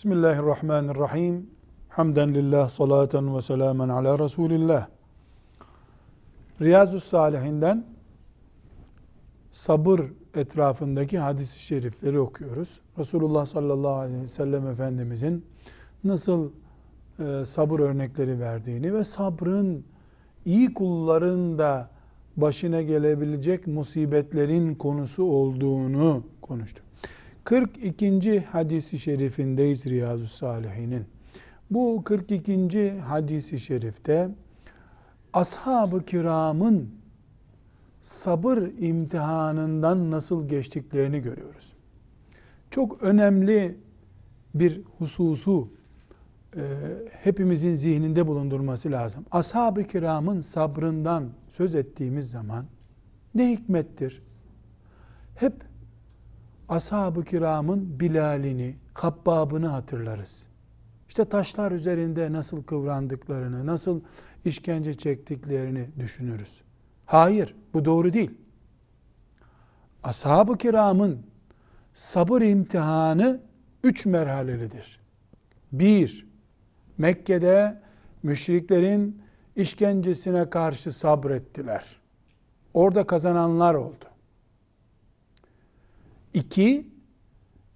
Bismillahirrahmanirrahim. 0.00 1.59
Hamden 1.90 2.34
lillah, 2.34 2.68
salaten 2.68 3.36
ve 3.36 3.42
selamen 3.42 3.88
ala 3.88 4.18
Resulillah. 4.18 4.86
Riyazu 6.60 7.00
Salihinden 7.00 7.84
sabır 9.50 10.00
etrafındaki 10.34 11.18
hadis-i 11.18 11.60
şerifleri 11.60 12.20
okuyoruz. 12.20 12.80
Resulullah 12.98 13.46
sallallahu 13.46 13.94
aleyhi 13.94 14.22
ve 14.22 14.26
sellem 14.26 14.66
Efendimizin 14.66 15.44
nasıl 16.04 16.50
e, 17.18 17.44
sabır 17.44 17.80
örnekleri 17.80 18.40
verdiğini 18.40 18.94
ve 18.94 19.04
sabrın 19.04 19.84
iyi 20.44 20.74
kulların 20.74 21.58
da 21.58 21.90
başına 22.36 22.82
gelebilecek 22.82 23.66
musibetlerin 23.66 24.74
konusu 24.74 25.24
olduğunu 25.24 26.22
konuştuk. 26.42 26.84
42. 27.44 28.40
hadisi 28.40 28.98
şerifindeyiz 28.98 29.86
Riyazu 29.86 30.26
Salihin'in. 30.26 31.19
Bu 31.70 32.04
42. 32.04 32.98
hadisi 33.00 33.60
şerifte 33.60 34.28
ashab-ı 35.32 36.04
kiramın 36.04 36.94
sabır 38.00 38.58
imtihanından 38.78 40.10
nasıl 40.10 40.48
geçtiklerini 40.48 41.20
görüyoruz. 41.20 41.72
Çok 42.70 43.02
önemli 43.02 43.78
bir 44.54 44.82
hususu 44.98 45.68
e, 46.56 46.62
hepimizin 47.10 47.74
zihninde 47.74 48.26
bulundurması 48.26 48.90
lazım. 48.90 49.24
Ashab-ı 49.30 49.84
kiramın 49.84 50.40
sabrından 50.40 51.30
söz 51.50 51.74
ettiğimiz 51.74 52.30
zaman 52.30 52.64
ne 53.34 53.50
hikmettir? 53.50 54.22
Hep 55.34 55.54
ashab-ı 56.68 57.24
kiramın 57.24 58.00
Bilal'ini, 58.00 58.76
Kabbab'ını 58.94 59.66
hatırlarız. 59.66 60.50
İşte 61.10 61.24
taşlar 61.24 61.72
üzerinde 61.72 62.32
nasıl 62.32 62.62
kıvrandıklarını, 62.62 63.66
nasıl 63.66 64.00
işkence 64.44 64.94
çektiklerini 64.94 65.88
düşünürüz. 65.98 66.60
Hayır, 67.06 67.54
bu 67.74 67.84
doğru 67.84 68.12
değil. 68.12 68.30
Ashab-ı 70.02 70.58
kiramın 70.58 71.22
sabır 71.92 72.42
imtihanı 72.42 73.40
üç 73.84 74.06
merhalelidir. 74.06 75.00
Bir, 75.72 76.26
Mekke'de 76.98 77.80
müşriklerin 78.22 79.22
işkencesine 79.56 80.50
karşı 80.50 80.92
sabrettiler. 80.92 82.00
Orada 82.74 83.06
kazananlar 83.06 83.74
oldu. 83.74 84.04
İki, 86.34 86.86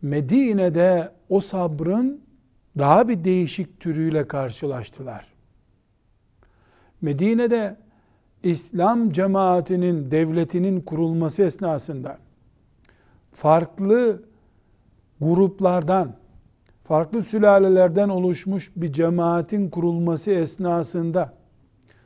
Medine'de 0.03 1.13
o 1.29 1.41
sabrın 1.41 2.24
daha 2.79 3.09
bir 3.09 3.25
değişik 3.25 3.81
türüyle 3.81 4.29
karşılaştılar. 4.29 5.27
Medine'de 7.01 7.77
İslam 8.43 9.11
cemaatinin, 9.11 10.11
devletinin 10.11 10.81
kurulması 10.81 11.43
esnasında 11.43 12.19
farklı 13.33 14.23
gruplardan, 15.21 16.17
farklı 16.85 17.23
sülalelerden 17.23 18.09
oluşmuş 18.09 18.71
bir 18.77 18.93
cemaatin 18.93 19.71
kurulması 19.71 20.31
esnasında 20.31 21.35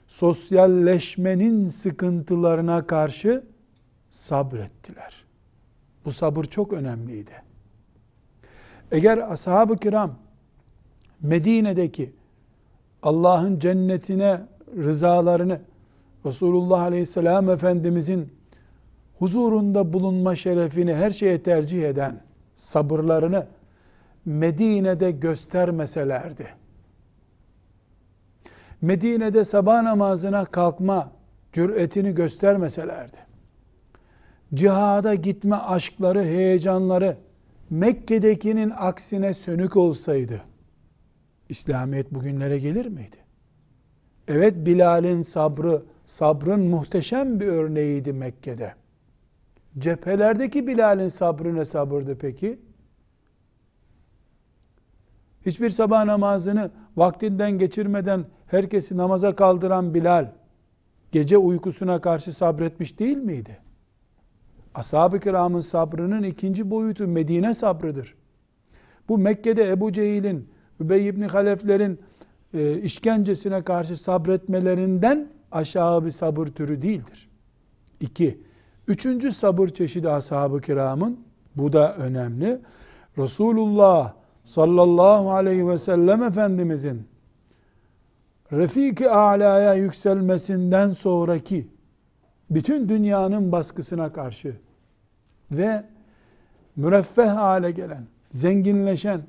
sosyalleşmenin 0.06 1.66
sıkıntılarına 1.66 2.86
karşı 2.86 3.44
sabrettiler. 4.10 5.24
Bu 6.04 6.12
sabır 6.12 6.44
çok 6.44 6.72
önemliydi. 6.72 7.32
Eğer 8.92 9.32
ashab-ı 9.32 9.76
kiram 9.76 10.18
Medine'deki 11.22 12.12
Allah'ın 13.02 13.58
cennetine 13.58 14.40
rızalarını 14.76 15.60
Resulullah 16.26 16.80
Aleyhisselam 16.80 17.50
Efendimizin 17.50 18.32
huzurunda 19.18 19.92
bulunma 19.92 20.36
şerefini 20.36 20.94
her 20.94 21.10
şeye 21.10 21.42
tercih 21.42 21.88
eden 21.88 22.20
sabırlarını 22.54 23.46
Medine'de 24.24 25.10
göstermeselerdi. 25.10 26.46
Medine'de 28.82 29.44
sabah 29.44 29.82
namazına 29.82 30.44
kalkma 30.44 31.10
cüretini 31.52 32.14
göstermeselerdi 32.14 33.28
cihada 34.54 35.14
gitme 35.14 35.56
aşkları, 35.56 36.24
heyecanları 36.24 37.16
Mekke'dekinin 37.70 38.72
aksine 38.76 39.34
sönük 39.34 39.76
olsaydı 39.76 40.40
İslamiyet 41.48 42.14
bugünlere 42.14 42.58
gelir 42.58 42.86
miydi? 42.86 43.16
Evet 44.28 44.54
Bilal'in 44.56 45.22
sabrı, 45.22 45.82
sabrın 46.06 46.60
muhteşem 46.60 47.40
bir 47.40 47.46
örneğiydi 47.46 48.12
Mekke'de. 48.12 48.74
Cephelerdeki 49.78 50.66
Bilal'in 50.66 51.08
sabrı 51.08 51.54
ne 51.54 51.64
sabırdı 51.64 52.18
peki? 52.18 52.58
Hiçbir 55.46 55.70
sabah 55.70 56.04
namazını 56.04 56.70
vaktinden 56.96 57.58
geçirmeden 57.58 58.24
herkesi 58.46 58.96
namaza 58.96 59.36
kaldıran 59.36 59.94
Bilal, 59.94 60.32
gece 61.12 61.38
uykusuna 61.38 62.00
karşı 62.00 62.32
sabretmiş 62.32 62.98
değil 62.98 63.16
miydi? 63.16 63.58
Ashab-ı 64.74 65.20
kiramın 65.20 65.60
sabrının 65.60 66.22
ikinci 66.22 66.70
boyutu 66.70 67.06
Medine 67.06 67.54
sabrıdır. 67.54 68.14
Bu 69.08 69.18
Mekke'de 69.18 69.68
Ebu 69.68 69.92
Cehil'in, 69.92 70.48
Übey 70.80 71.08
ibn 71.08 71.22
Haleflerin 71.22 72.00
e, 72.54 72.80
işkencesine 72.80 73.62
karşı 73.62 73.96
sabretmelerinden 73.96 75.28
aşağı 75.52 76.04
bir 76.04 76.10
sabır 76.10 76.46
türü 76.46 76.82
değildir. 76.82 77.28
İki, 78.00 78.38
üçüncü 78.88 79.32
sabır 79.32 79.68
çeşidi 79.68 80.10
ashab-ı 80.10 80.60
kiramın, 80.60 81.20
bu 81.56 81.72
da 81.72 81.96
önemli. 81.96 82.58
Resulullah 83.18 84.14
sallallahu 84.44 85.32
aleyhi 85.32 85.68
ve 85.68 85.78
sellem 85.78 86.22
Efendimizin 86.22 87.02
Refik-i 88.52 89.08
Ala'ya 89.08 89.74
yükselmesinden 89.74 90.90
sonraki 90.90 91.68
bütün 92.50 92.88
dünyanın 92.88 93.52
baskısına 93.52 94.12
karşı 94.12 94.56
ve 95.50 95.84
müreffeh 96.76 97.28
hale 97.28 97.70
gelen, 97.70 98.06
zenginleşen, 98.30 99.22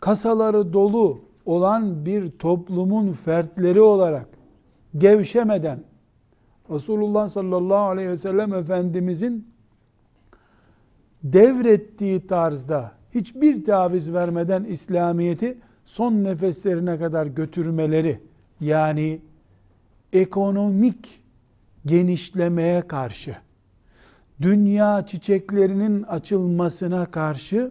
kasaları 0.00 0.72
dolu 0.72 1.20
olan 1.46 2.06
bir 2.06 2.30
toplumun 2.30 3.12
fertleri 3.12 3.80
olarak 3.80 4.28
gevşemeden 4.98 5.84
Resulullah 6.70 7.28
sallallahu 7.28 7.78
aleyhi 7.78 8.08
ve 8.08 8.16
sellem 8.16 8.54
Efendimizin 8.54 9.48
devrettiği 11.24 12.26
tarzda 12.26 12.92
hiçbir 13.14 13.64
taviz 13.64 14.12
vermeden 14.12 14.64
İslamiyet'i 14.64 15.58
son 15.84 16.12
nefeslerine 16.12 16.98
kadar 16.98 17.26
götürmeleri 17.26 18.20
yani 18.60 19.20
ekonomik 20.12 21.22
genişlemeye 21.86 22.88
karşı 22.88 23.36
dünya 24.42 25.06
çiçeklerinin 25.06 26.02
açılmasına 26.02 27.06
karşı 27.06 27.70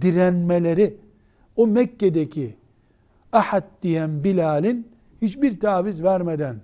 direnmeleri 0.00 0.96
o 1.62 1.66
Mekke'deki 1.66 2.56
Ahad 3.32 3.64
diyen 3.82 4.24
Bilal'in 4.24 4.88
hiçbir 5.22 5.60
taviz 5.60 6.02
vermeden 6.02 6.56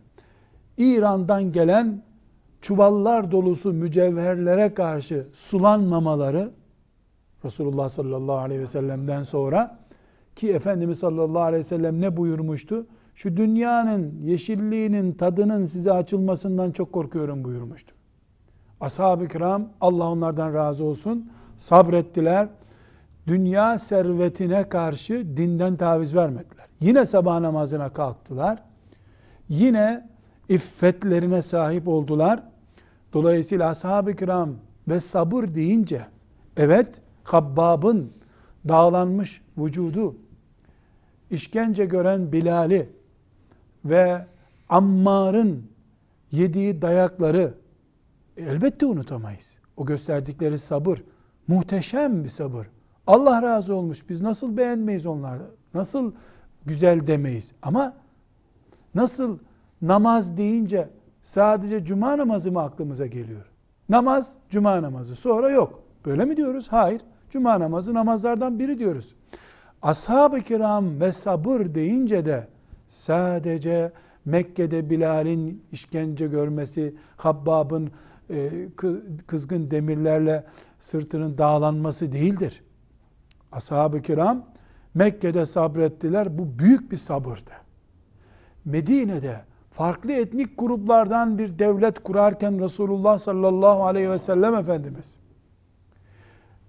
İran'dan 0.76 1.52
gelen 1.52 2.02
çuvallar 2.60 3.30
dolusu 3.30 3.72
mücevherlere 3.72 4.74
karşı 4.74 5.26
sulanmamaları 5.32 6.50
Resulullah 7.44 7.88
sallallahu 7.88 8.36
aleyhi 8.36 8.60
ve 8.60 8.66
sellem'den 8.66 9.22
sonra 9.22 9.78
ki 10.36 10.52
Efendimiz 10.52 10.98
sallallahu 10.98 11.42
aleyhi 11.42 11.60
ve 11.60 11.68
sellem 11.68 12.00
ne 12.00 12.16
buyurmuştu? 12.16 12.86
Şu 13.14 13.36
dünyanın 13.36 14.22
yeşilliğinin 14.22 15.12
tadının 15.12 15.64
size 15.64 15.92
açılmasından 15.92 16.70
çok 16.70 16.92
korkuyorum 16.92 17.44
buyurmuştu. 17.44 17.94
Ashab-ı 18.80 19.28
kiram 19.28 19.68
Allah 19.80 20.10
onlardan 20.10 20.54
razı 20.54 20.84
olsun 20.84 21.30
sabrettiler. 21.58 22.48
Dünya 23.28 23.78
servetine 23.78 24.68
karşı 24.68 25.36
dinden 25.36 25.76
taviz 25.76 26.14
vermediler. 26.14 26.66
Yine 26.80 27.06
sabah 27.06 27.40
namazına 27.40 27.92
kalktılar. 27.92 28.62
yine 29.48 30.08
iffetlerine 30.48 31.42
sahip 31.42 31.88
oldular. 31.88 32.42
Dolayısıyla 33.12 33.68
ashab-ı 33.68 34.16
kiram 34.16 34.50
ve 34.88 35.00
sabır 35.00 35.54
deyince 35.54 36.06
evet 36.56 37.00
Habbab'ın 37.24 38.12
dağlanmış 38.68 39.42
vücudu, 39.58 40.16
işkence 41.30 41.84
gören 41.84 42.32
Bilal'i 42.32 42.88
ve 43.84 44.26
Ammar'ın 44.68 45.66
yediği 46.32 46.82
dayakları 46.82 47.54
elbette 48.36 48.86
unutamayız. 48.86 49.58
O 49.76 49.86
gösterdikleri 49.86 50.58
sabır 50.58 51.02
muhteşem 51.48 52.24
bir 52.24 52.28
sabır. 52.28 52.66
Allah 53.08 53.42
razı 53.42 53.74
olmuş. 53.74 54.08
Biz 54.08 54.20
nasıl 54.20 54.56
beğenmeyiz 54.56 55.06
onları? 55.06 55.42
Nasıl 55.74 56.12
güzel 56.66 57.06
demeyiz? 57.06 57.52
Ama 57.62 57.94
nasıl 58.94 59.38
namaz 59.82 60.36
deyince 60.36 60.88
sadece 61.22 61.84
cuma 61.84 62.18
namazı 62.18 62.52
mı 62.52 62.62
aklımıza 62.62 63.06
geliyor? 63.06 63.46
Namaz 63.88 64.34
cuma 64.50 64.82
namazı. 64.82 65.16
Sonra 65.16 65.50
yok. 65.50 65.82
Böyle 66.06 66.24
mi 66.24 66.36
diyoruz? 66.36 66.68
Hayır. 66.70 67.00
Cuma 67.30 67.60
namazı 67.60 67.94
namazlardan 67.94 68.58
biri 68.58 68.78
diyoruz. 68.78 69.14
Ashab-ı 69.82 70.40
kiram 70.40 71.00
ve 71.00 71.12
sabır 71.12 71.74
deyince 71.74 72.24
de 72.24 72.48
sadece 72.88 73.92
Mekke'de 74.24 74.90
Bilal'in 74.90 75.62
işkence 75.72 76.26
görmesi, 76.26 76.94
Habbab'ın 77.16 77.90
e, 78.30 78.50
kızgın 79.26 79.70
demirlerle 79.70 80.44
sırtının 80.80 81.38
dağlanması 81.38 82.12
değildir. 82.12 82.62
Ashab-ı 83.52 84.02
kiram 84.02 84.44
Mekke'de 84.94 85.46
sabrettiler. 85.46 86.38
Bu 86.38 86.58
büyük 86.58 86.92
bir 86.92 86.96
sabırdı. 86.96 87.52
Medine'de 88.64 89.40
farklı 89.70 90.12
etnik 90.12 90.58
gruplardan 90.58 91.38
bir 91.38 91.58
devlet 91.58 92.02
kurarken 92.02 92.60
Resulullah 92.60 93.18
sallallahu 93.18 93.84
aleyhi 93.84 94.10
ve 94.10 94.18
sellem 94.18 94.54
Efendimiz 94.54 95.18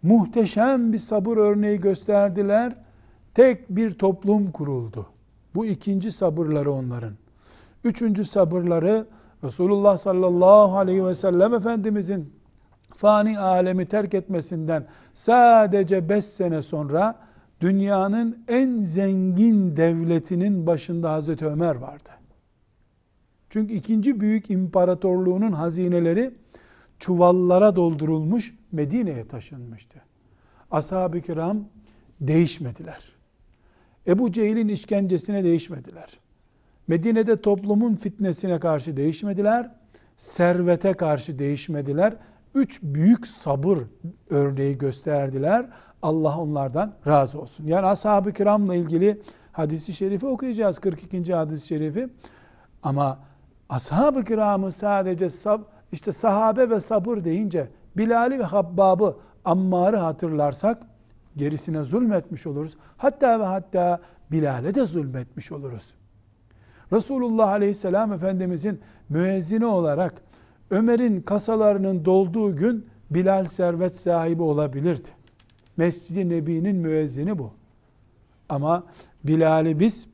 muhteşem 0.04 0.94
bir 0.94 0.98
sabır 0.98 1.38
örneği 1.38 1.80
gösterdiler. 1.80 2.76
Tek 3.34 3.70
bir 3.70 3.92
toplum 3.92 4.52
kuruldu. 4.52 5.06
Bu 5.56 5.66
ikinci 5.66 6.12
sabırları 6.12 6.72
onların. 6.72 7.14
Üçüncü 7.84 8.26
sabırları 8.26 9.08
Resulullah 9.44 9.98
sallallahu 9.98 10.78
aleyhi 10.78 11.06
ve 11.06 11.16
sellem 11.16 11.54
Efendimizin 11.54 12.34
fani 13.00 13.40
alemi 13.40 13.86
terk 13.86 14.14
etmesinden 14.14 14.86
sadece 15.14 16.10
5 16.10 16.26
sene 16.26 16.62
sonra 16.62 17.16
dünyanın 17.62 18.44
en 18.48 18.80
zengin 18.80 19.78
devletinin 19.78 20.68
başında 20.68 21.12
Hazreti 21.12 21.46
Ömer 21.48 21.76
vardı. 21.76 22.10
Çünkü 23.50 23.74
ikinci 23.74 24.20
büyük 24.20 24.50
imparatorluğunun 24.50 25.52
hazineleri 25.52 26.32
çuvallara 27.00 27.76
doldurulmuş 27.76 28.56
Medine'ye 28.72 29.28
taşınmıştı. 29.28 30.02
Ashab-ı 30.72 31.22
kiram 31.22 31.64
değişmediler. 32.22 33.12
Ebu 34.08 34.32
Cehil'in 34.32 34.68
işkencesine 34.68 35.44
değişmediler. 35.44 36.20
Medine'de 36.88 37.42
toplumun 37.42 37.96
fitnesine 37.96 38.60
karşı 38.60 38.98
değişmediler. 38.98 39.72
Servete 40.18 40.94
karşı 40.94 41.40
değişmediler. 41.40 42.16
Üç 42.56 42.82
büyük 42.84 43.28
sabır 43.28 43.78
örneği 44.30 44.78
gösterdiler. 44.78 45.66
Allah 46.02 46.38
onlardan 46.38 46.94
razı 47.08 47.42
olsun. 47.42 47.68
Yani 47.68 47.86
ashab-ı 47.86 48.34
kiramla 48.34 48.76
ilgili 48.76 49.22
hadisi 49.52 49.94
şerifi 49.94 50.26
okuyacağız. 50.26 50.80
42. 50.80 51.34
hadis-i 51.34 51.68
şerifi. 51.68 52.10
Ama 52.84 53.20
ashab-ı 53.70 54.24
kiramı 54.24 54.72
sadece 54.72 55.30
sab 55.30 55.62
işte 55.92 56.12
sahabe 56.12 56.70
ve 56.70 56.80
sabır 56.80 57.24
deyince 57.24 57.68
Bilal'i 57.98 58.40
ve 58.40 58.44
Habbab'ı 58.44 59.18
Ammar'ı 59.46 59.98
hatırlarsak 59.98 60.82
gerisine 61.36 61.84
zulmetmiş 61.84 62.48
oluruz. 62.48 62.78
Hatta 62.98 63.40
ve 63.40 63.44
hatta 63.44 64.00
Bilal'e 64.32 64.76
de 64.76 64.86
zulmetmiş 64.86 65.52
oluruz. 65.52 65.94
Resulullah 66.94 67.50
Aleyhisselam 67.50 68.14
Efendimizin 68.14 68.82
müezzini 69.10 69.66
olarak 69.66 70.22
Ömer'in 70.72 71.22
kasalarının 71.22 72.06
dolduğu 72.06 72.56
gün 72.56 72.86
Bilal 73.12 73.46
servet 73.46 73.98
sahibi 73.98 74.44
olabilirdi. 74.44 75.10
Mescid-i 75.78 76.30
Nebi'nin 76.30 76.76
müezzini 76.76 77.40
bu. 77.40 77.54
Ama 78.50 78.84
Bilal'i 79.24 79.80
biz 79.80 80.08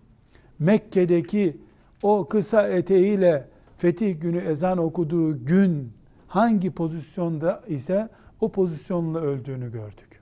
Mekke'deki 0.59 1.57
o 2.03 2.27
kısa 2.29 2.67
eteğiyle 2.67 3.47
fetih 3.77 4.21
günü 4.21 4.37
ezan 4.37 4.77
okuduğu 4.77 5.45
gün 5.45 5.93
hangi 6.27 6.71
pozisyonda 6.71 7.63
ise 7.67 8.09
o 8.41 8.51
pozisyonla 8.51 9.19
öldüğünü 9.19 9.71
gördük. 9.71 10.21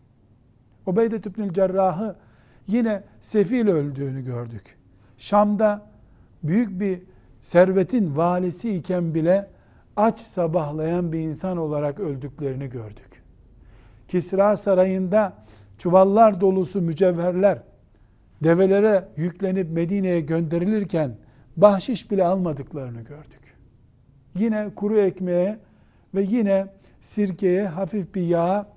Ubeyde 0.86 1.16
İbnül 1.16 1.54
Cerrah'ı 1.54 2.16
yine 2.68 3.04
sefil 3.20 3.68
öldüğünü 3.68 4.26
gördük. 4.26 4.78
Şam'da 5.18 5.90
büyük 6.44 6.80
bir 6.80 7.02
servetin 7.42 8.18
valisi 8.18 8.76
iken 8.76 9.14
bile 9.14 9.50
aç 9.98 10.20
sabahlayan 10.20 11.12
bir 11.12 11.20
insan 11.20 11.58
olarak 11.58 12.00
öldüklerini 12.00 12.70
gördük. 12.70 13.24
Kisra 14.08 14.58
sarayında 14.58 15.34
çuvallar 15.78 16.42
dolusu 16.42 16.82
mücevherler 16.82 17.58
develere 18.44 19.08
yüklenip 19.18 19.72
Medine'ye 19.72 20.22
gönderilirken 20.22 21.16
bahşiş 21.58 22.12
bile 22.12 22.26
almadıklarını 22.26 23.02
gördük. 23.02 23.56
Yine 24.36 24.70
kuru 24.76 25.00
ekmeğe 25.00 25.60
ve 26.16 26.22
yine 26.22 26.68
sirkeye 27.02 27.68
hafif 27.68 28.16
bir 28.16 28.22
yağ 28.22 28.68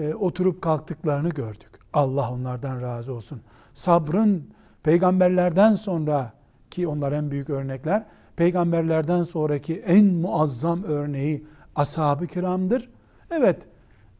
e, 0.00 0.14
oturup 0.14 0.62
kalktıklarını 0.62 1.28
gördük. 1.28 1.70
Allah 1.92 2.32
onlardan 2.32 2.82
razı 2.82 3.12
olsun. 3.12 3.40
Sabrın 3.74 4.50
peygamberlerden 4.82 5.74
sonra 5.74 6.32
ki 6.70 6.88
onlar 6.88 7.12
en 7.12 7.30
büyük 7.30 7.50
örnekler, 7.50 8.04
peygamberlerden 8.36 9.22
sonraki 9.22 9.78
en 9.78 10.06
muazzam 10.06 10.82
örneği 10.82 11.44
ashab-ı 11.76 12.26
kiramdır. 12.26 12.90
Evet, 13.30 13.58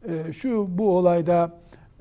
e, 0.07 0.33
şu 0.33 0.77
bu 0.77 0.97
olayda 0.97 1.51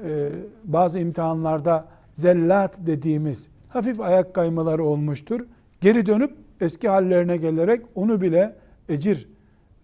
e, 0.05 0.29
bazı 0.65 0.99
imtihanlarda 0.99 1.89
zellat 2.15 2.75
dediğimiz 2.79 3.49
hafif 3.69 4.01
ayak 4.01 4.35
kaymaları 4.35 4.85
olmuştur. 4.85 5.41
Geri 5.81 6.07
dönüp 6.07 6.37
eski 6.61 6.89
hallerine 6.89 7.37
gelerek 7.37 7.83
onu 7.95 8.21
bile 8.21 8.57
ecir 8.89 9.29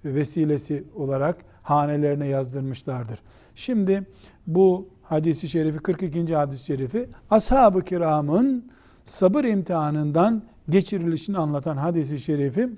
vesilesi 0.05 0.85
olarak 0.95 1.37
hanelerine 1.63 2.27
yazdırmışlardır. 2.27 3.19
Şimdi 3.55 4.07
bu 4.47 4.89
hadisi 5.03 5.49
şerifi 5.49 5.79
42. 5.79 6.35
hadis-i 6.35 6.65
şerifi 6.65 7.09
ashab-ı 7.31 7.83
kiramın 7.83 8.71
sabır 9.05 9.45
imtihanından 9.45 10.43
geçirilişini 10.69 11.39
anlatan 11.39 11.77
hadisi 11.77 12.21
şerifi 12.21 12.69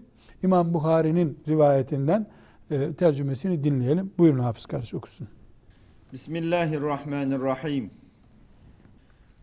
İmam 0.42 0.74
Bukhari'nin 0.74 1.38
rivayetinden 1.48 2.26
e, 2.70 2.92
tercümesini 2.92 3.64
dinleyelim. 3.64 4.12
Buyurun 4.18 4.38
Hafız 4.38 4.66
kardeş 4.66 4.94
okusun. 4.94 5.28
Bismillahirrahmanirrahim. 6.12 7.90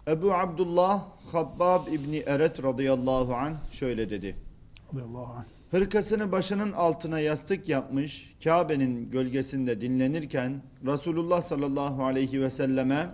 Ebu 0.07 0.33
Abdullah 0.33 1.03
Habbab 1.31 1.87
İbni 1.87 2.17
Eret 2.17 2.63
radıyallahu 2.63 3.35
an 3.35 3.53
şöyle 3.71 4.09
dedi. 4.09 4.35
Radıyallahu 4.93 5.33
anh. 5.33 5.45
Hırkasını 5.71 6.31
başının 6.31 6.71
altına 6.71 7.19
yastık 7.19 7.69
yapmış, 7.69 8.35
Kabe'nin 8.43 9.11
gölgesinde 9.11 9.81
dinlenirken 9.81 10.61
Resulullah 10.85 11.41
sallallahu 11.41 12.03
aleyhi 12.03 12.41
ve 12.41 12.49
selleme 12.49 13.09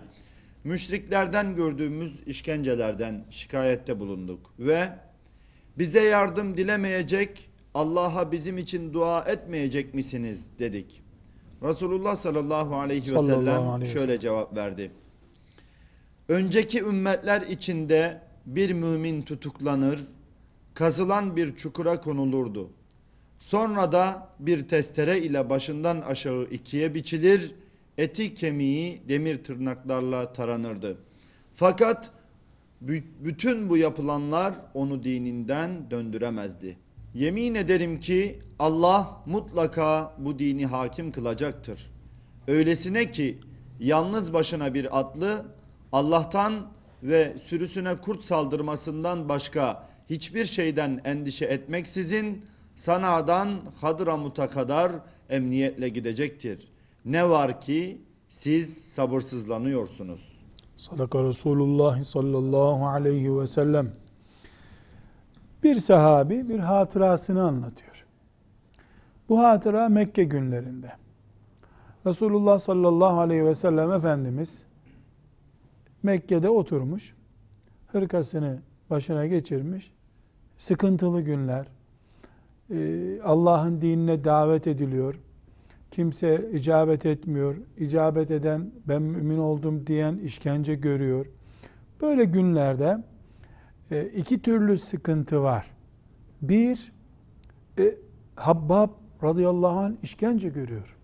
müşriklerden 0.63 1.55
gördüğümüz 1.55 2.23
işkencelerden 2.25 3.25
şikayette 3.29 3.99
bulunduk 3.99 4.53
ve 4.59 4.89
bize 5.77 6.01
yardım 6.01 6.57
dilemeyecek, 6.57 7.49
Allah'a 7.73 8.31
bizim 8.31 8.57
için 8.57 8.93
dua 8.93 9.23
etmeyecek 9.23 9.93
misiniz 9.93 10.49
dedik. 10.59 11.01
Resulullah 11.63 12.15
sallallahu 12.15 12.75
aleyhi 12.75 13.15
ve 13.15 13.19
sellem 13.19 13.85
şöyle 13.85 14.19
cevap 14.19 14.55
verdi. 14.55 14.91
Önceki 16.29 16.79
ümmetler 16.79 17.41
içinde 17.41 18.21
bir 18.45 18.71
mümin 18.71 19.21
tutuklanır, 19.21 20.03
kazılan 20.73 21.35
bir 21.35 21.55
çukura 21.55 22.01
konulurdu. 22.01 22.69
Sonra 23.39 23.91
da 23.91 24.29
bir 24.39 24.67
testere 24.67 25.19
ile 25.19 25.49
başından 25.49 26.01
aşağı 26.01 26.43
ikiye 26.43 26.95
biçilir, 26.95 27.55
eti 27.97 28.33
kemiği 28.33 29.01
demir 29.09 29.43
tırnaklarla 29.43 30.33
taranırdı. 30.33 30.97
Fakat 31.55 32.11
bütün 33.19 33.69
bu 33.69 33.77
yapılanlar 33.77 34.55
onu 34.73 35.03
dininden 35.03 35.91
döndüremezdi. 35.91 36.77
Yemin 37.13 37.55
ederim 37.55 37.99
ki 37.99 38.39
Allah 38.59 39.23
mutlaka 39.25 40.15
bu 40.17 40.39
dini 40.39 40.65
hakim 40.65 41.11
kılacaktır. 41.11 41.91
Öylesine 42.47 43.11
ki 43.11 43.39
yalnız 43.79 44.33
başına 44.33 44.73
bir 44.73 44.99
atlı 44.99 45.45
Allah'tan 45.91 46.71
ve 47.03 47.37
sürüsüne 47.43 47.95
kurt 47.95 48.23
saldırmasından 48.23 49.29
başka 49.29 49.87
hiçbir 50.09 50.45
şeyden 50.45 51.01
endişe 51.05 51.45
etmeksizin 51.45 52.45
Sana'dan 52.75 53.61
Hadramut'a 53.81 54.49
kadar 54.49 54.91
emniyetle 55.29 55.89
gidecektir. 55.89 56.67
Ne 57.05 57.29
var 57.29 57.61
ki 57.61 58.01
siz 58.29 58.77
sabırsızlanıyorsunuz. 58.77 60.30
Sadaka 60.81 61.23
Resulullah 61.23 62.03
sallallahu 62.03 62.87
aleyhi 62.87 63.39
ve 63.39 63.47
sellem. 63.47 63.91
Bir 65.63 65.75
sahabi 65.75 66.49
bir 66.49 66.59
hatırasını 66.59 67.43
anlatıyor. 67.43 68.05
Bu 69.29 69.39
hatıra 69.39 69.89
Mekke 69.89 70.23
günlerinde. 70.23 70.91
Resulullah 72.05 72.59
sallallahu 72.59 73.19
aleyhi 73.19 73.45
ve 73.45 73.55
sellem 73.55 73.91
Efendimiz 73.91 74.63
Mekke'de 76.03 76.49
oturmuş, 76.49 77.13
hırkasını 77.87 78.59
başına 78.89 79.25
geçirmiş, 79.25 79.91
sıkıntılı 80.57 81.21
günler, 81.21 81.67
e, 82.69 83.21
Allah'ın 83.23 83.81
dinine 83.81 84.23
davet 84.23 84.67
ediliyor, 84.67 85.15
kimse 85.91 86.49
icabet 86.53 87.05
etmiyor, 87.05 87.55
icabet 87.77 88.31
eden 88.31 88.71
ben 88.87 89.01
mümin 89.01 89.37
oldum 89.37 89.87
diyen 89.87 90.17
işkence 90.17 90.75
görüyor. 90.75 91.25
Böyle 92.01 92.25
günlerde 92.25 92.97
e, 93.91 94.05
iki 94.05 94.41
türlü 94.41 94.77
sıkıntı 94.77 95.43
var. 95.43 95.71
Bir, 96.41 96.91
e, 97.79 97.95
Habbab 98.35 98.89
radıyallahu 99.23 99.79
anh 99.79 99.93
işkence 100.03 100.49
görüyor. 100.49 100.97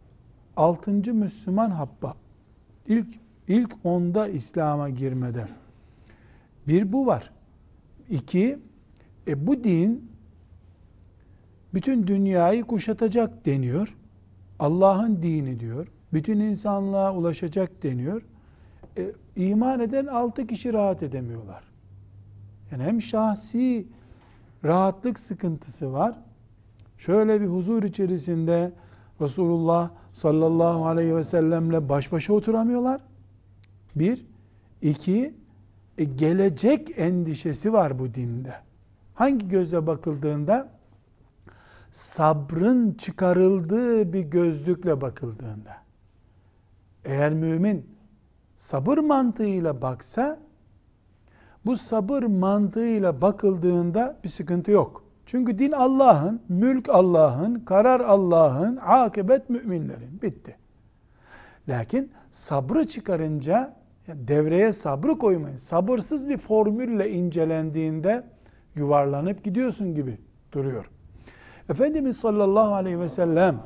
Altıncı 0.55 1.13
Müslüman 1.13 1.71
Habbab. 1.71 2.15
İlk, 2.87 3.07
ilk 3.47 3.73
onda 3.83 4.27
İslam'a 4.27 4.89
girmeden. 4.89 5.49
Bir 6.67 6.93
bu 6.93 7.05
var. 7.05 7.31
İki, 8.09 8.59
e, 9.27 9.47
bu 9.47 9.63
din 9.63 10.11
bütün 11.73 12.07
dünyayı 12.07 12.63
kuşatacak 12.63 13.45
deniyor. 13.45 13.95
Allah'ın 14.59 15.23
dini 15.23 15.59
diyor. 15.59 15.87
Bütün 16.13 16.39
insanlığa 16.39 17.13
ulaşacak 17.13 17.83
deniyor. 17.83 18.21
E, 18.97 19.11
iman 19.35 19.79
eden 19.79 20.05
altı 20.05 20.47
kişi 20.47 20.73
rahat 20.73 21.03
edemiyorlar. 21.03 21.63
Yani 22.71 22.83
hem 22.83 23.01
şahsi 23.01 23.87
rahatlık 24.65 25.19
sıkıntısı 25.19 25.93
var. 25.93 26.15
Şöyle 26.97 27.41
bir 27.41 27.47
huzur 27.47 27.83
içerisinde 27.83 28.71
Resulullah 29.21 29.89
sallallahu 30.11 30.85
aleyhi 30.85 31.15
ve 31.15 31.23
sellemle 31.23 31.89
baş 31.89 32.11
başa 32.11 32.33
oturamıyorlar. 32.33 33.01
Bir. 33.95 34.25
iki 34.81 35.33
e, 35.97 36.03
gelecek 36.03 36.99
endişesi 36.99 37.73
var 37.73 37.99
bu 37.99 38.13
dinde. 38.13 38.53
Hangi 39.13 39.47
gözle 39.47 39.87
bakıldığında? 39.87 40.76
Sabrın 41.97 42.93
çıkarıldığı 42.93 44.13
bir 44.13 44.21
gözlükle 44.21 45.01
bakıldığında. 45.01 45.77
Eğer 47.05 47.33
mümin 47.33 47.89
sabır 48.55 48.97
mantığıyla 48.97 49.81
baksa, 49.81 50.39
bu 51.65 51.75
sabır 51.75 52.23
mantığıyla 52.23 53.21
bakıldığında 53.21 54.17
bir 54.23 54.29
sıkıntı 54.29 54.71
yok. 54.71 55.03
Çünkü 55.25 55.59
din 55.59 55.71
Allah'ın, 55.71 56.41
mülk 56.49 56.89
Allah'ın, 56.89 57.59
karar 57.59 57.99
Allah'ın, 57.99 58.79
akıbet 58.81 59.49
müminlerin. 59.49 60.21
Bitti. 60.21 60.55
Lakin 61.69 62.11
sabrı 62.31 62.87
çıkarınca 62.87 63.75
devreye 64.07 64.73
sabrı 64.73 65.17
koymayın. 65.17 65.57
Sabırsız 65.57 66.29
bir 66.29 66.37
formülle 66.37 67.11
incelendiğinde 67.11 68.23
yuvarlanıp 68.75 69.43
gidiyorsun 69.43 69.95
gibi 69.95 70.17
duruyor. 70.51 70.89
Efendimiz 71.69 72.17
sallallahu 72.17 72.73
aleyhi 72.73 72.99
ve 72.99 73.09
sellem 73.09 73.59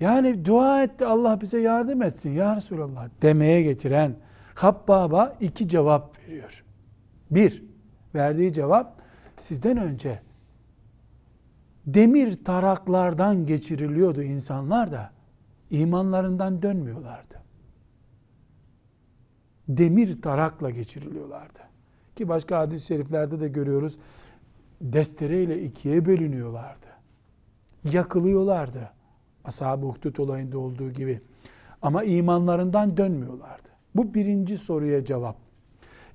yani 0.00 0.44
dua 0.44 0.82
etti 0.82 1.06
Allah 1.06 1.40
bize 1.40 1.60
yardım 1.60 2.02
etsin 2.02 2.30
ya 2.30 2.56
Resulallah 2.56 3.08
demeye 3.22 3.62
getiren 3.62 4.16
Habbab'a 4.54 5.36
iki 5.40 5.68
cevap 5.68 6.18
veriyor. 6.18 6.64
Bir, 7.30 7.64
verdiği 8.14 8.52
cevap 8.52 9.02
sizden 9.36 9.76
önce 9.76 10.20
demir 11.86 12.44
taraklardan 12.44 13.46
geçiriliyordu 13.46 14.22
insanlar 14.22 14.92
da 14.92 15.10
imanlarından 15.70 16.62
dönmüyorlardı. 16.62 17.34
Demir 19.68 20.22
tarakla 20.22 20.70
geçiriliyorlardı. 20.70 21.58
Ki 22.16 22.28
başka 22.28 22.58
hadis-i 22.58 22.86
şeriflerde 22.86 23.40
de 23.40 23.48
görüyoruz. 23.48 23.98
Destereyle 24.80 25.62
ikiye 25.62 26.06
bölünüyorlardı. 26.06 26.86
Yakılıyorlardı. 27.92 28.90
Ashab-ı 29.44 29.86
Uhdud 29.86 30.16
olayında 30.16 30.58
olduğu 30.58 30.90
gibi. 30.90 31.20
Ama 31.82 32.04
imanlarından 32.04 32.96
dönmüyorlardı. 32.96 33.68
Bu 33.94 34.14
birinci 34.14 34.58
soruya 34.58 35.04
cevap. 35.04 35.36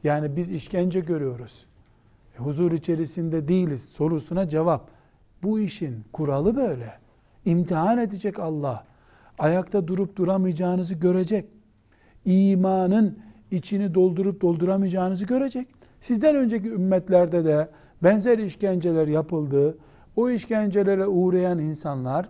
Yani 0.03 0.35
biz 0.35 0.51
işkence 0.51 0.99
görüyoruz. 0.99 1.65
Huzur 2.37 2.71
içerisinde 2.71 3.47
değiliz 3.47 3.89
sorusuna 3.89 4.49
cevap. 4.49 4.89
Bu 5.43 5.59
işin 5.59 6.03
kuralı 6.13 6.55
böyle. 6.55 6.93
İmtihan 7.45 7.97
edecek 7.97 8.39
Allah. 8.39 8.85
Ayakta 9.39 9.87
durup 9.87 10.15
duramayacağınızı 10.15 10.95
görecek. 10.95 11.45
İmanın 12.25 13.19
içini 13.51 13.93
doldurup 13.93 14.41
dolduramayacağınızı 14.41 15.25
görecek. 15.25 15.67
Sizden 16.01 16.35
önceki 16.35 16.67
ümmetlerde 16.67 17.45
de 17.45 17.69
benzer 18.03 18.37
işkenceler 18.37 19.07
yapıldı. 19.07 19.77
O 20.15 20.29
işkencelere 20.29 21.07
uğrayan 21.07 21.59
insanlar 21.59 22.29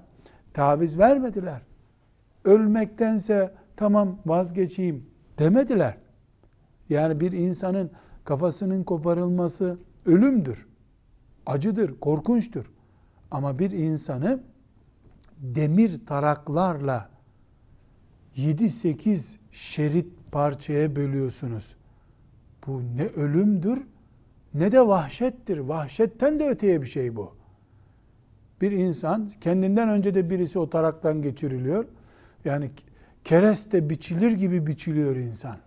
taviz 0.54 1.00
vermediler. 1.00 1.62
Ölmektense 2.46 3.54
tamam 3.76 4.18
vazgeçeyim 4.26 5.06
demediler. 5.40 5.98
Yani 6.90 7.20
bir 7.20 7.32
insanın 7.32 7.92
kafasının 8.24 8.84
koparılması 8.84 9.78
ölümdür. 10.06 10.68
Acıdır, 11.46 12.00
korkunçtur. 12.00 12.72
Ama 13.32 13.60
bir 13.60 13.72
insanı 13.72 14.40
demir 15.38 16.06
taraklarla 16.06 17.10
7-8 18.36 19.36
şerit 19.52 20.08
parçaya 20.32 20.96
bölüyorsunuz. 20.96 21.76
Bu 22.68 22.82
ne 22.96 23.06
ölümdür 23.06 23.88
ne 24.54 24.72
de 24.72 24.88
vahşettir. 24.88 25.58
Vahşetten 25.58 26.40
de 26.40 26.50
öteye 26.50 26.82
bir 26.82 26.88
şey 26.88 27.16
bu. 27.16 27.41
Bir 28.62 28.72
insan 28.72 29.32
kendinden 29.42 29.90
önce 29.90 30.16
de 30.16 30.30
birisi 30.30 30.60
o 30.60 30.70
taraktan 30.70 31.22
geçiriliyor. 31.22 31.86
Yani 32.46 32.72
kereste 33.24 33.90
biçilir 33.90 34.32
gibi 34.32 34.68
biçiliyor 34.68 35.16
insan. 35.16 35.58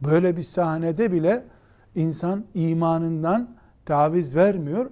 Böyle 0.00 0.36
bir 0.36 0.42
sahnede 0.42 1.12
bile 1.12 1.44
insan 1.94 2.44
imanından 2.54 3.50
taviz 3.84 4.36
vermiyor. 4.36 4.90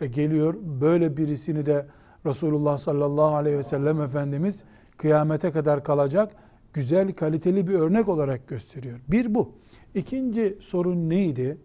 E 0.00 0.06
geliyor 0.06 0.54
böyle 0.80 1.16
birisini 1.16 1.66
de 1.66 1.86
Resulullah 2.26 2.78
sallallahu 2.78 3.34
aleyhi 3.34 3.58
ve 3.58 3.62
sellem 3.62 4.00
Efendimiz 4.00 4.62
kıyamete 4.96 5.52
kadar 5.52 5.84
kalacak 5.84 6.32
güzel 6.72 7.12
kaliteli 7.12 7.66
bir 7.66 7.74
örnek 7.74 8.08
olarak 8.08 8.48
gösteriyor. 8.48 9.00
Bir 9.08 9.34
bu. 9.34 9.52
İkinci 9.94 10.58
sorun 10.60 11.10
neydi? 11.10 11.58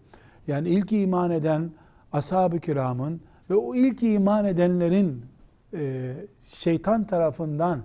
Yani 0.48 0.70
ilk 0.70 0.92
iman 0.92 1.32
eden 1.32 1.72
ashab-ı 2.12 2.60
kiramın 2.60 3.22
ve 3.50 3.56
o 3.56 3.76
ilk 3.76 4.04
iman 4.04 4.46
edenlerin 4.46 5.22
e, 5.74 6.14
şeytan 6.40 7.04
tarafından 7.04 7.82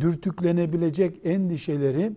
dürtüklenebilecek 0.00 1.20
endişeleri 1.24 2.12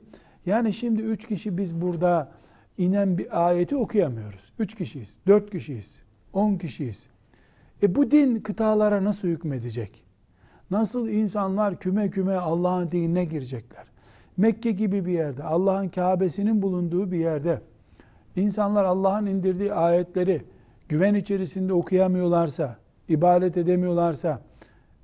yani 0.45 0.73
şimdi 0.73 1.01
üç 1.01 1.27
kişi 1.27 1.57
biz 1.57 1.81
burada 1.81 2.31
inen 2.77 3.17
bir 3.17 3.47
ayeti 3.47 3.75
okuyamıyoruz. 3.75 4.51
Üç 4.59 4.75
kişiyiz, 4.75 5.09
dört 5.27 5.51
kişiyiz, 5.51 5.99
on 6.33 6.57
kişiyiz. 6.57 7.07
E 7.83 7.95
bu 7.95 8.11
din 8.11 8.39
kıtalara 8.39 9.03
nasıl 9.03 9.27
hükmedecek? 9.27 10.03
Nasıl 10.71 11.09
insanlar 11.09 11.79
küme 11.79 12.09
küme 12.09 12.35
Allah'ın 12.35 12.91
dinine 12.91 13.25
girecekler? 13.25 13.85
Mekke 14.37 14.71
gibi 14.71 15.05
bir 15.05 15.11
yerde, 15.11 15.43
Allah'ın 15.43 15.89
Kabe'sinin 15.89 16.61
bulunduğu 16.61 17.11
bir 17.11 17.19
yerde 17.19 17.61
insanlar 18.35 18.83
Allah'ın 18.85 19.25
indirdiği 19.25 19.73
ayetleri 19.73 20.41
güven 20.89 21.13
içerisinde 21.13 21.73
okuyamıyorlarsa, 21.73 22.77
ibadet 23.09 23.57
edemiyorlarsa, 23.57 24.41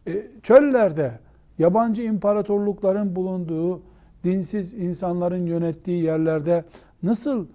e, 0.08 0.28
çöllerde 0.44 1.20
yabancı 1.60 2.02
imparatorlukların 2.02 3.16
bulunduğu, 3.16 3.82
dinsiz 4.24 4.74
insanların 4.74 5.46
yönettiği 5.46 6.04
yerlerde 6.04 6.64
nasıl 7.04 7.48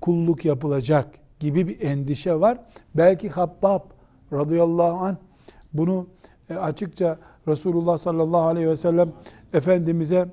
kulluk 0.00 0.44
yapılacak 0.44 1.08
gibi 1.40 1.68
bir 1.68 1.80
endişe 1.80 2.40
var. 2.40 2.58
Belki 2.94 3.28
Habbab 3.28 3.80
radıyallahu 4.32 4.96
anh 4.98 5.16
bunu 5.72 6.06
e, 6.50 6.54
açıkça 6.54 7.18
Resulullah 7.48 7.98
sallallahu 7.98 8.42
aleyhi 8.42 8.68
ve 8.68 8.76
sellem 8.76 9.12
Efendimiz'e 9.52 10.28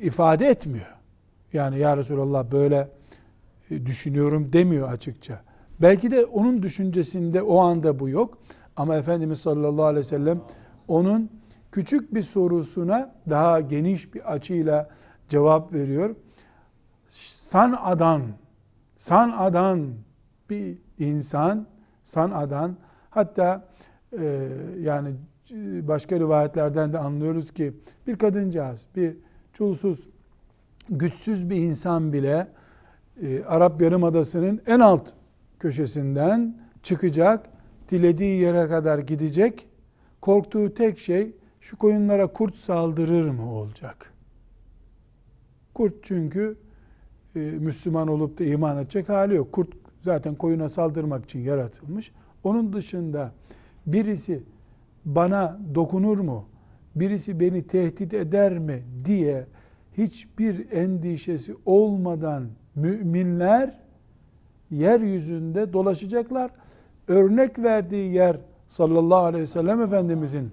ifade 0.00 0.46
etmiyor. 0.46 0.94
Yani 1.52 1.78
ya 1.78 1.96
Resulallah 1.96 2.52
böyle 2.52 2.88
e, 3.70 3.86
düşünüyorum 3.86 4.52
demiyor 4.52 4.92
açıkça. 4.92 5.42
Belki 5.84 6.10
de 6.10 6.24
onun 6.24 6.62
düşüncesinde 6.62 7.42
o 7.42 7.58
anda 7.58 7.98
bu 8.00 8.08
yok. 8.08 8.38
Ama 8.76 8.96
Efendimiz 8.96 9.40
sallallahu 9.40 9.84
aleyhi 9.84 10.06
ve 10.06 10.08
sellem 10.08 10.40
onun 10.88 11.30
küçük 11.72 12.14
bir 12.14 12.22
sorusuna 12.22 13.14
daha 13.30 13.60
geniş 13.60 14.14
bir 14.14 14.32
açıyla 14.32 14.88
cevap 15.28 15.72
veriyor. 15.72 16.16
San'adan, 17.08 18.22
san'adan 18.96 19.88
bir 20.50 20.78
insan, 20.98 21.66
san'adan 22.04 22.76
hatta 23.10 23.68
e, 24.18 24.48
yani 24.80 25.10
başka 25.82 26.16
rivayetlerden 26.16 26.92
de 26.92 26.98
anlıyoruz 26.98 27.52
ki 27.52 27.74
bir 28.06 28.16
kadıncağız, 28.16 28.86
bir 28.96 29.16
çulsuz, 29.52 30.08
güçsüz 30.88 31.50
bir 31.50 31.56
insan 31.56 32.12
bile 32.12 32.48
e, 33.22 33.44
Arap 33.44 33.82
Yarımadası'nın 33.82 34.60
en 34.66 34.80
alt 34.80 35.14
köşesinden 35.64 36.56
çıkacak, 36.82 37.46
dilediği 37.88 38.40
yere 38.40 38.68
kadar 38.68 38.98
gidecek. 38.98 39.68
Korktuğu 40.20 40.74
tek 40.74 40.98
şey 40.98 41.36
şu 41.60 41.78
koyunlara 41.78 42.26
kurt 42.26 42.56
saldırır 42.56 43.30
mı 43.30 43.52
olacak. 43.52 44.12
Kurt 45.74 45.94
çünkü 46.02 46.56
e, 47.36 47.38
Müslüman 47.38 48.08
olup 48.08 48.38
da 48.38 48.44
iman 48.44 48.78
edecek 48.78 49.08
hali 49.08 49.34
yok. 49.34 49.52
Kurt 49.52 49.68
zaten 50.00 50.34
koyuna 50.34 50.68
saldırmak 50.68 51.24
için 51.24 51.40
yaratılmış. 51.40 52.12
Onun 52.44 52.72
dışında 52.72 53.32
birisi 53.86 54.42
bana 55.04 55.60
dokunur 55.74 56.18
mu? 56.18 56.48
Birisi 56.96 57.40
beni 57.40 57.66
tehdit 57.66 58.14
eder 58.14 58.58
mi 58.58 58.82
diye 59.04 59.46
hiçbir 59.98 60.72
endişesi 60.72 61.54
olmadan 61.66 62.48
müminler 62.74 63.83
yeryüzünde 64.74 65.72
dolaşacaklar. 65.72 66.50
Örnek 67.08 67.58
verdiği 67.58 68.12
yer 68.12 68.36
sallallahu 68.66 69.24
aleyhi 69.24 69.42
ve 69.42 69.46
sellem 69.46 69.82
Efendimizin 69.82 70.50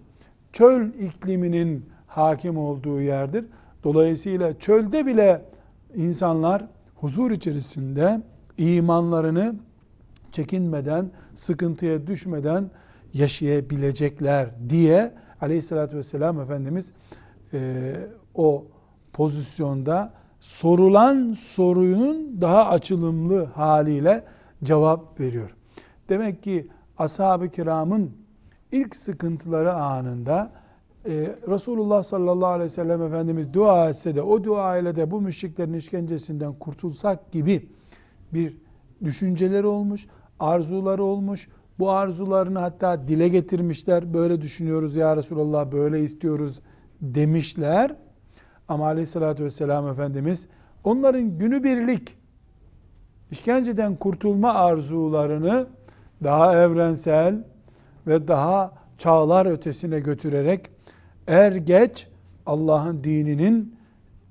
çöl 0.53 0.87
ikliminin 0.87 1.85
hakim 2.07 2.57
olduğu 2.57 3.01
yerdir. 3.01 3.45
Dolayısıyla 3.83 4.59
çölde 4.59 5.05
bile 5.05 5.41
insanlar 5.95 6.65
huzur 6.95 7.31
içerisinde 7.31 8.21
imanlarını 8.57 9.55
çekinmeden, 10.31 11.11
sıkıntıya 11.35 12.07
düşmeden 12.07 12.69
yaşayabilecekler 13.13 14.49
diye 14.69 15.13
aleyhissalatü 15.41 15.97
vesselam 15.97 16.39
Efendimiz 16.41 16.91
e, 17.53 17.93
o 18.35 18.65
pozisyonda 19.13 20.13
sorulan 20.41 21.33
sorunun 21.39 22.41
daha 22.41 22.69
açılımlı 22.69 23.45
haliyle 23.45 24.23
cevap 24.63 25.19
veriyor. 25.19 25.55
Demek 26.09 26.43
ki 26.43 26.67
ashab-ı 26.97 27.49
kiramın 27.49 28.11
ilk 28.71 28.95
sıkıntıları 28.95 29.73
anında 29.73 30.51
e, 31.05 31.35
Resulullah 31.47 32.03
sallallahu 32.03 32.49
aleyhi 32.49 32.65
ve 32.65 32.69
sellem 32.69 33.01
Efendimiz 33.01 33.53
dua 33.53 33.89
etse 33.89 34.15
de 34.15 34.21
o 34.21 34.43
dua 34.43 34.77
ile 34.77 34.95
de 34.95 35.11
bu 35.11 35.21
müşriklerin 35.21 35.73
işkencesinden 35.73 36.53
kurtulsak 36.53 37.31
gibi 37.31 37.69
bir 38.33 38.57
düşünceleri 39.03 39.67
olmuş, 39.67 40.07
arzuları 40.39 41.03
olmuş. 41.03 41.49
Bu 41.79 41.91
arzularını 41.91 42.59
hatta 42.59 43.07
dile 43.07 43.27
getirmişler. 43.27 44.13
Böyle 44.13 44.41
düşünüyoruz 44.41 44.95
ya 44.95 45.17
Resulallah, 45.17 45.71
böyle 45.71 46.03
istiyoruz 46.03 46.59
demişler. 47.01 47.95
Ama 48.71 48.85
aleyhissalatü 48.85 49.43
vesselam 49.43 49.87
Efendimiz 49.87 50.47
onların 50.83 51.37
günübirlik 51.37 52.17
işkenceden 53.31 53.95
kurtulma 53.95 54.53
arzularını 54.53 55.67
daha 56.23 56.61
evrensel 56.61 57.43
ve 58.07 58.27
daha 58.27 58.73
çağlar 58.97 59.45
ötesine 59.45 59.99
götürerek 59.99 60.69
er 61.27 61.51
geç 61.51 62.07
Allah'ın 62.45 63.03
dininin 63.03 63.75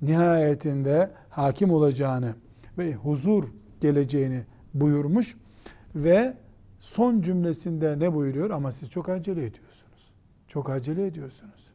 nihayetinde 0.01 1.11
hakim 1.29 1.71
olacağını 1.71 2.35
ve 2.77 2.93
huzur 2.93 3.43
geleceğini 3.81 4.43
buyurmuş 4.73 5.37
ve 5.95 6.37
son 6.79 7.21
cümlesinde 7.21 7.99
ne 7.99 8.13
buyuruyor? 8.13 8.49
Ama 8.49 8.71
siz 8.71 8.89
çok 8.89 9.09
acele 9.09 9.45
ediyorsunuz. 9.45 10.11
Çok 10.47 10.69
acele 10.69 11.05
ediyorsunuz. 11.05 11.70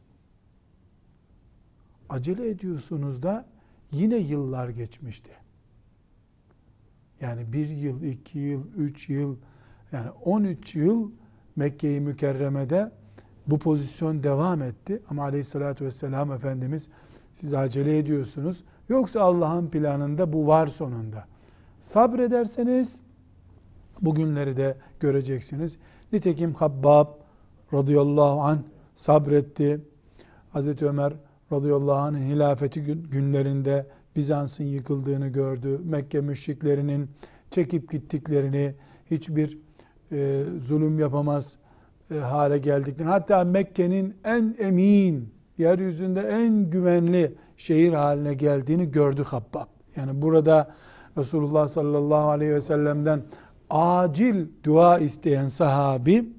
Acele 2.09 2.49
ediyorsunuz 2.49 3.23
da 3.23 3.45
yine 3.91 4.17
yıllar 4.17 4.69
geçmişti. 4.69 5.31
Yani 7.21 7.53
bir 7.53 7.67
yıl, 7.67 8.01
iki 8.01 8.39
yıl, 8.39 8.63
üç 8.77 9.09
yıl, 9.09 9.35
yani 9.91 10.09
13 10.09 10.75
yıl 10.75 11.11
Mekke-i 11.55 11.99
Mükerreme'de 11.99 12.91
bu 13.47 13.59
pozisyon 13.59 14.23
devam 14.23 14.61
etti. 14.61 15.01
Ama 15.09 15.23
aleyhissalatü 15.23 15.85
vesselam 15.85 16.31
Efendimiz 16.31 16.89
siz 17.33 17.53
acele 17.53 17.97
ediyorsunuz. 17.97 18.63
Yoksa 18.89 19.21
Allah'ın 19.21 19.67
planında 19.67 20.33
bu 20.33 20.47
var 20.47 20.67
sonunda. 20.67 21.25
Sabrederseniz 21.81 23.01
bugünleri 24.01 24.57
de 24.57 24.77
göreceksiniz. 24.99 25.77
Nitekim 26.13 26.53
Habbab 26.53 27.07
radıyallahu 27.73 28.41
anh 28.41 28.59
sabretti. 28.95 29.81
Hazreti 30.49 30.85
Ömer 30.85 31.13
radıyallahu 31.51 31.95
anh'ın 31.95 32.21
hilafeti 32.21 32.81
günlerinde 32.83 33.85
Bizans'ın 34.15 34.63
yıkıldığını 34.63 35.27
gördü. 35.27 35.81
Mekke 35.83 36.21
müşriklerinin 36.21 37.09
çekip 37.51 37.91
gittiklerini, 37.91 38.75
hiçbir 39.11 39.57
e, 40.11 40.43
zulüm 40.67 40.99
yapamaz 40.99 41.57
e, 42.11 42.15
hale 42.15 42.57
geldiklerini, 42.57 43.11
hatta 43.11 43.43
Mekke'nin 43.43 44.15
en 44.23 44.55
emin, 44.59 45.33
yeryüzünde 45.57 46.21
en 46.21 46.69
güvenli 46.69 47.33
şehir 47.57 47.93
haline 47.93 48.33
geldiğini 48.33 48.91
gördü 48.91 49.23
Habbab. 49.23 49.67
Yani 49.95 50.21
burada 50.21 50.75
Resulullah 51.17 51.67
sallallahu 51.67 52.29
aleyhi 52.29 52.53
ve 52.53 52.61
sellem'den 52.61 53.21
acil 53.69 54.47
dua 54.63 54.99
isteyen 54.99 55.47
sahabi 55.47 56.29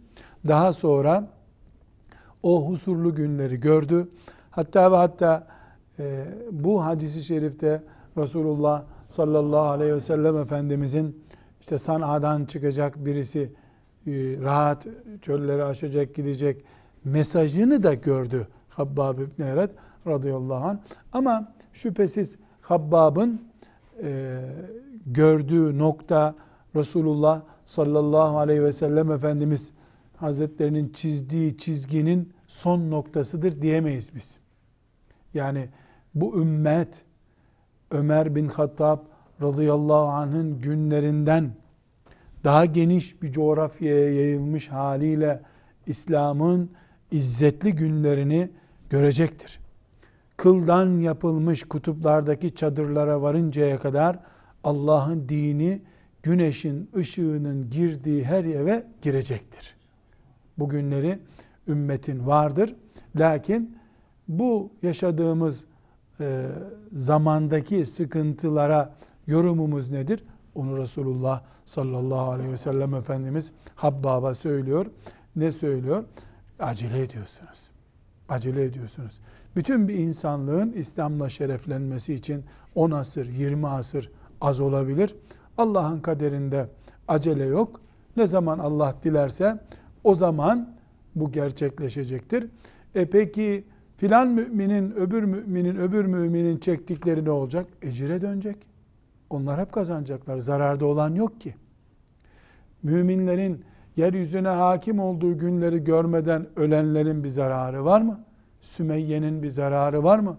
daha 0.48 0.72
sonra 0.72 1.28
o 2.42 2.70
huzurlu 2.70 3.14
günleri 3.14 3.60
gördü. 3.60 4.08
Hatta 4.50 4.92
ve 4.92 4.96
hatta 4.96 5.46
e, 5.98 6.24
bu 6.50 6.84
hadisi 6.84 7.22
şerifte 7.22 7.82
Resulullah 8.16 8.82
sallallahu 9.08 9.68
aleyhi 9.68 9.94
ve 9.94 10.00
sellem 10.00 10.36
Efendimizin 10.36 11.24
işte 11.60 11.78
San'a'dan 11.78 12.44
çıkacak 12.44 13.04
birisi 13.06 13.40
e, 14.06 14.12
rahat 14.42 14.86
çölleri 15.22 15.64
aşacak 15.64 16.14
gidecek 16.14 16.64
mesajını 17.04 17.82
da 17.82 17.94
gördü 17.94 18.48
Habbab 18.68 19.18
İbni 19.18 19.44
Eret 19.44 19.70
radıyallahu 20.06 20.64
anh. 20.64 20.78
Ama 21.12 21.52
şüphesiz 21.72 22.38
Habbab'ın 22.60 23.42
e, 24.02 24.40
gördüğü 25.06 25.78
nokta 25.78 26.34
Resulullah 26.76 27.40
sallallahu 27.66 28.38
aleyhi 28.38 28.62
ve 28.62 28.72
sellem 28.72 29.12
Efendimiz 29.12 29.72
Hazretlerinin 30.16 30.88
çizdiği 30.88 31.56
çizginin 31.58 32.32
son 32.48 32.90
noktasıdır 32.90 33.62
diyemeyiz 33.62 34.14
biz. 34.14 34.38
Yani 35.34 35.68
bu 36.14 36.40
ümmet 36.40 37.04
Ömer 37.90 38.34
bin 38.34 38.48
Hattab 38.48 38.98
radıyallahu 39.42 40.08
anh'ın 40.08 40.60
günlerinden 40.60 41.50
daha 42.44 42.64
geniş 42.64 43.22
bir 43.22 43.32
coğrafyaya 43.32 44.14
yayılmış 44.14 44.68
haliyle 44.68 45.42
İslam'ın 45.86 46.70
izzetli 47.10 47.72
günlerini 47.72 48.50
görecektir. 48.90 49.60
Kıldan 50.36 50.88
yapılmış 51.00 51.64
kutuplardaki 51.64 52.54
çadırlara 52.54 53.22
varıncaya 53.22 53.78
kadar 53.78 54.18
Allah'ın 54.64 55.28
dini 55.28 55.82
güneşin 56.22 56.90
ışığının 56.96 57.70
girdiği 57.70 58.24
her 58.24 58.44
eve 58.44 58.86
girecektir. 59.02 59.74
Bu 60.58 60.68
günleri 60.68 61.18
ümmetin 61.68 62.26
vardır. 62.26 62.74
Lakin 63.16 63.78
bu 64.28 64.70
yaşadığımız 64.82 65.64
e, 66.20 66.46
zamandaki 66.92 67.86
sıkıntılara 67.86 68.94
yorumumuz 69.26 69.90
nedir? 69.90 70.24
Onu 70.54 70.78
Resulullah 70.78 71.42
sallallahu 71.66 72.30
aleyhi 72.30 72.52
ve 72.52 72.56
sellem 72.56 72.94
Efendimiz 72.94 73.52
Habbab'a 73.74 74.34
söylüyor. 74.34 74.86
Ne 75.36 75.52
söylüyor? 75.52 76.04
Acele 76.58 77.02
ediyorsunuz. 77.02 77.58
Acele 78.28 78.64
ediyorsunuz. 78.64 79.20
Bütün 79.56 79.88
bir 79.88 79.94
insanlığın 79.94 80.72
İslam'la 80.72 81.28
şereflenmesi 81.28 82.14
için 82.14 82.44
10 82.74 82.90
asır, 82.90 83.26
20 83.26 83.68
asır 83.68 84.10
az 84.40 84.60
olabilir. 84.60 85.16
Allah'ın 85.58 86.00
kaderinde 86.00 86.68
acele 87.08 87.44
yok. 87.44 87.80
Ne 88.16 88.26
zaman 88.26 88.58
Allah 88.58 88.94
dilerse 89.04 89.60
o 90.04 90.14
zaman 90.14 90.77
bu 91.20 91.32
gerçekleşecektir. 91.32 92.46
E 92.94 93.06
peki 93.10 93.64
filan 93.96 94.28
müminin, 94.28 94.90
öbür 94.90 95.22
müminin, 95.22 95.76
öbür 95.76 96.04
müminin 96.04 96.58
çektikleri 96.58 97.24
ne 97.24 97.30
olacak? 97.30 97.66
Ecire 97.82 98.20
dönecek. 98.20 98.56
Onlar 99.30 99.60
hep 99.60 99.72
kazanacaklar. 99.72 100.38
Zararda 100.38 100.86
olan 100.86 101.14
yok 101.14 101.40
ki. 101.40 101.54
Müminlerin 102.82 103.64
yeryüzüne 103.96 104.48
hakim 104.48 104.98
olduğu 104.98 105.38
günleri 105.38 105.84
görmeden 105.84 106.46
ölenlerin 106.56 107.24
bir 107.24 107.28
zararı 107.28 107.84
var 107.84 108.00
mı? 108.00 108.20
Sümeyye'nin 108.60 109.42
bir 109.42 109.48
zararı 109.48 110.04
var 110.04 110.18
mı? 110.18 110.38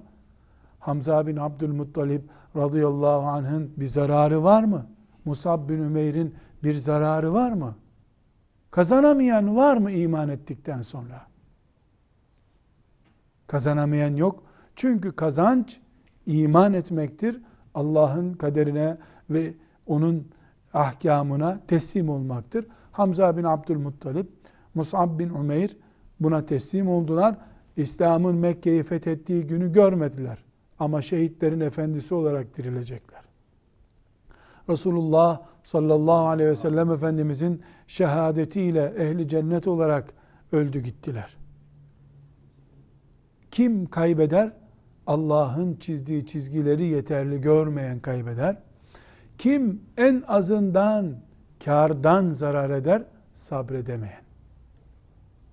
Hamza 0.80 1.28
bin 1.28 1.38
Abdülmuttalib 1.38 2.22
radıyallahu 2.56 3.28
anh'ın 3.28 3.72
bir 3.78 3.86
zararı 3.86 4.44
var 4.44 4.64
mı? 4.64 4.86
Musab 5.26 5.70
bin 5.70 5.84
Ümeyr'in 5.84 6.36
bir 6.64 6.74
zararı 6.74 7.34
var 7.34 7.52
mı? 7.52 7.76
Kazanamayan 8.72 9.56
var 9.56 9.78
mı 9.78 9.92
iman 9.92 10.30
ettikten 10.30 10.82
sonra? 10.82 11.28
Kazanamayan 13.48 14.16
yok. 14.16 14.44
Çünkü 14.76 15.12
kazanç 15.12 15.80
iman 16.26 16.74
etmektir. 16.74 17.42
Allah'ın 17.74 18.34
kaderine 18.34 18.98
ve 19.30 19.54
onun 19.88 20.28
ahkamına 20.74 21.60
teslim 21.68 22.10
olmaktır. 22.10 22.68
Hamza 22.92 23.38
bin 23.38 23.44
Abdülmuttalip, 23.44 24.30
Mus'ab 24.76 25.20
bin 25.20 25.30
Umeyr 25.30 25.78
buna 26.20 26.46
teslim 26.46 26.90
oldular. 26.90 27.36
İslam'ın 27.78 28.36
Mekke'yi 28.36 28.84
fethettiği 28.84 29.48
günü 29.48 29.74
görmediler. 29.74 30.44
Ama 30.80 31.02
şehitlerin 31.02 31.60
efendisi 31.60 32.14
olarak 32.14 32.58
dirilecekler. 32.58 33.29
Resulullah 34.70 35.42
sallallahu 35.64 36.28
aleyhi 36.28 36.50
ve 36.50 36.56
sellem 36.56 36.92
Efendimizin 36.92 37.62
şehadetiyle 37.88 38.94
ehli 38.98 39.28
cennet 39.28 39.68
olarak 39.68 40.14
öldü 40.52 40.80
gittiler. 40.80 41.38
Kim 43.52 43.86
kaybeder? 43.86 44.52
Allah'ın 45.08 45.76
çizdiği 45.76 46.26
çizgileri 46.26 46.86
yeterli 46.86 47.42
görmeyen 47.42 48.00
kaybeder. 48.00 48.58
Kim 49.38 49.82
en 49.98 50.24
azından 50.28 51.16
kardan 51.66 52.32
zarar 52.32 52.70
eder? 52.70 53.04
Sabredemeyen. 53.34 54.22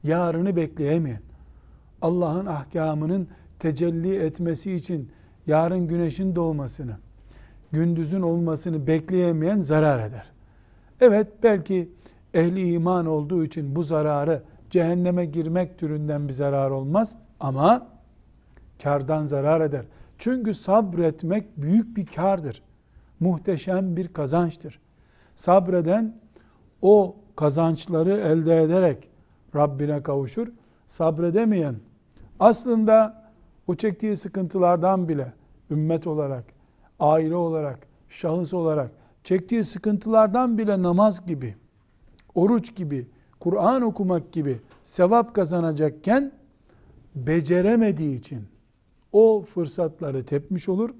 Yarını 0.03 0.57
bekleyemeyen. 0.57 1.23
Allah'ın 2.03 2.47
ahkamının 2.47 3.29
tecelli 3.59 4.17
etmesi 4.17 4.73
için 4.73 5.11
yarın 5.47 5.89
güneşin 5.89 6.37
doğmasını, 6.37 6.97
gündüzün 7.73 8.23
olmasını 8.23 8.87
bekleyemeyen 8.87 9.61
zarar 9.61 10.09
eder. 10.09 10.33
Evet 11.01 11.29
belki 11.43 11.89
ehli 12.35 12.73
iman 12.73 13.07
olduğu 13.07 13.45
için 13.45 13.77
bu 13.77 13.83
zararı 13.83 14.43
cehenneme 14.71 15.25
girmek 15.25 15.79
türünden 15.79 16.29
bir 16.29 16.33
zarar 16.33 16.71
olmaz 16.71 17.17
ama 17.41 17.87
kardan 18.83 19.27
zarar 19.27 19.61
eder. 19.61 19.85
Çünkü 20.19 20.55
sabretmek 20.55 21.57
büyük 21.57 21.97
bir 21.97 22.07
kardır. 22.07 22.63
Muhteşem 23.21 23.97
bir 23.97 24.09
kazançtır. 24.09 24.81
Sabreden 25.37 26.15
o 26.83 27.17
kazançları 27.37 28.13
elde 28.13 28.63
ederek 28.63 29.09
Rabbine 29.55 30.03
kavuşur. 30.03 30.49
Sabredemeyen 30.87 31.75
aslında 32.41 33.23
o 33.67 33.75
çektiği 33.75 34.17
sıkıntılardan 34.17 35.09
bile 35.09 35.33
ümmet 35.71 36.07
olarak, 36.07 36.45
aile 37.01 37.35
olarak, 37.37 37.87
şahıs 38.09 38.55
olarak 38.55 38.91
çektiği 39.25 39.65
sıkıntılardan 39.65 40.59
bile 40.59 40.83
namaz 40.83 41.27
gibi, 41.27 41.55
oruç 42.35 42.77
gibi, 42.77 43.07
Kur'an 43.41 43.83
okumak 43.83 44.33
gibi 44.33 44.61
sevap 44.85 45.35
kazanacakken 45.35 46.33
beceremediği 47.15 48.19
için 48.19 48.49
o 49.13 49.43
fırsatları 49.43 50.27
tepmiş 50.27 50.69
olur 50.69 50.91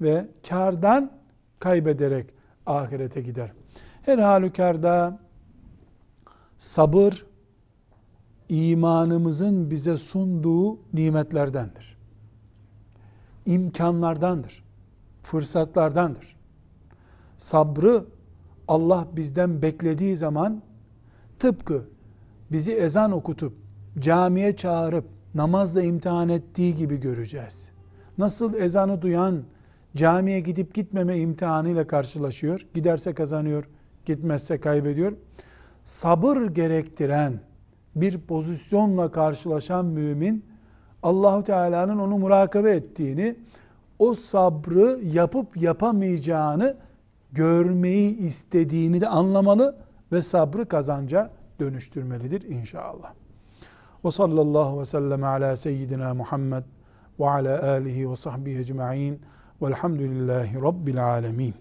ve 0.00 0.28
kardan 0.48 1.12
kaybederek 1.58 2.26
ahirete 2.66 3.20
gider. 3.20 3.52
Her 4.02 4.18
halükarda 4.18 5.18
sabır 6.58 7.26
imanımızın 8.48 9.70
bize 9.70 9.96
sunduğu 9.96 10.78
nimetlerdendir. 10.92 11.98
İmkanlardandır. 13.46 14.67
Fırsatlardandır. 15.22 16.36
Sabrı 17.36 18.04
Allah 18.68 19.08
bizden 19.16 19.62
beklediği 19.62 20.16
zaman 20.16 20.62
tıpkı 21.38 21.84
bizi 22.52 22.72
ezan 22.72 23.12
okutup 23.12 23.52
camiye 23.98 24.56
çağırıp 24.56 25.04
namazla 25.34 25.82
imtihan 25.82 26.28
ettiği 26.28 26.74
gibi 26.74 26.96
göreceğiz. 27.00 27.70
Nasıl 28.18 28.54
ezanı 28.54 29.02
duyan 29.02 29.42
camiye 29.96 30.40
gidip 30.40 30.74
gitmeme 30.74 31.16
imtihanıyla 31.16 31.86
karşılaşıyor. 31.86 32.66
Giderse 32.74 33.14
kazanıyor, 33.14 33.64
gitmezse 34.04 34.60
kaybediyor. 34.60 35.12
Sabır 35.84 36.46
gerektiren 36.46 37.40
bir 37.96 38.20
pozisyonla 38.20 39.10
karşılaşan 39.10 39.84
mümin 39.86 40.44
Allahu 41.02 41.44
Teala'nın 41.44 41.98
onu 41.98 42.18
murakabe 42.18 42.70
ettiğini, 42.70 43.36
o 43.98 44.14
sabrı 44.14 45.00
yapıp 45.04 45.56
yapamayacağını 45.56 46.76
görmeyi 47.32 48.16
istediğini 48.16 49.00
de 49.00 49.08
anlamalı 49.08 49.76
ve 50.12 50.22
sabrı 50.22 50.68
kazanca 50.68 51.30
dönüştürmelidir 51.60 52.42
inşallah. 52.42 53.12
Ve 54.04 54.10
sallallahu 54.10 54.80
ve 54.80 54.84
sellem 54.84 55.24
ala 55.24 55.56
seyyidina 55.56 56.14
Muhammed 56.14 56.64
ve 57.20 57.28
ala 57.28 57.70
alihi 57.70 58.10
ve 58.10 58.16
sahbihi 58.16 58.58
ecma'in 58.58 59.20
velhamdülillahi 59.62 60.62
rabbil 60.62 61.04
alemin. 61.04 61.54